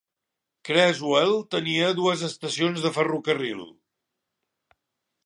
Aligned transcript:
Creswell 0.69 1.33
tenia 1.55 1.91
dues 1.99 2.23
estacions 2.29 2.87
de 2.87 2.93
ferrocarril. 2.97 3.63